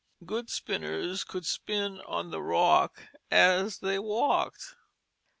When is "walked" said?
3.99-4.73